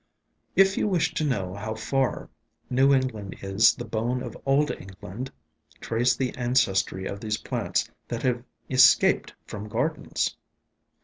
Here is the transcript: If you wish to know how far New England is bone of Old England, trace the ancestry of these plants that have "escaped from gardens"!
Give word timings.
If 0.55 0.77
you 0.79 0.87
wish 0.87 1.13
to 1.13 1.23
know 1.23 1.53
how 1.53 1.75
far 1.75 2.31
New 2.71 2.91
England 2.91 3.35
is 3.43 3.75
bone 3.75 4.23
of 4.23 4.35
Old 4.47 4.71
England, 4.71 5.31
trace 5.79 6.15
the 6.15 6.35
ancestry 6.35 7.05
of 7.05 7.19
these 7.19 7.37
plants 7.37 7.87
that 8.07 8.23
have 8.23 8.43
"escaped 8.67 9.35
from 9.45 9.69
gardens"! 9.69 10.35